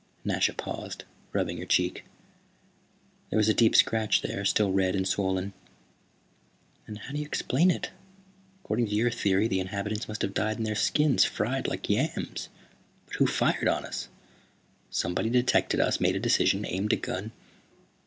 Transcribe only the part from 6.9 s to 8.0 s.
how do you explain it?